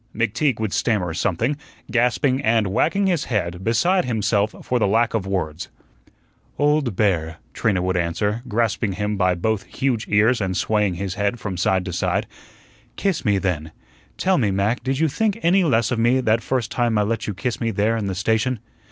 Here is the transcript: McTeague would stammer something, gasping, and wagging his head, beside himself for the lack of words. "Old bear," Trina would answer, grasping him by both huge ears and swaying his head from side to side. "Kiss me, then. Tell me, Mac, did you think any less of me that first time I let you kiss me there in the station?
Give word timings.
McTeague 0.15 0.59
would 0.59 0.73
stammer 0.73 1.13
something, 1.13 1.55
gasping, 1.91 2.41
and 2.41 2.65
wagging 2.65 3.05
his 3.05 3.25
head, 3.25 3.63
beside 3.63 4.03
himself 4.03 4.55
for 4.63 4.79
the 4.79 4.87
lack 4.87 5.13
of 5.13 5.27
words. 5.27 5.67
"Old 6.57 6.95
bear," 6.95 7.37
Trina 7.53 7.83
would 7.83 7.95
answer, 7.95 8.41
grasping 8.47 8.93
him 8.93 9.15
by 9.15 9.35
both 9.35 9.61
huge 9.65 10.07
ears 10.09 10.41
and 10.41 10.57
swaying 10.57 10.95
his 10.95 11.13
head 11.13 11.39
from 11.39 11.55
side 11.55 11.85
to 11.85 11.93
side. 11.93 12.25
"Kiss 12.95 13.23
me, 13.23 13.37
then. 13.37 13.71
Tell 14.17 14.39
me, 14.39 14.49
Mac, 14.49 14.81
did 14.83 14.97
you 14.97 15.07
think 15.07 15.37
any 15.43 15.63
less 15.63 15.91
of 15.91 15.99
me 15.99 16.19
that 16.19 16.41
first 16.41 16.71
time 16.71 16.97
I 16.97 17.03
let 17.03 17.27
you 17.27 17.35
kiss 17.35 17.61
me 17.61 17.69
there 17.69 17.95
in 17.95 18.07
the 18.07 18.15
station? 18.15 18.57